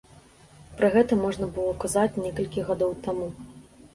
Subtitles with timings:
[0.79, 3.27] Пра гэта можна было казаць некалькі гадоў таму.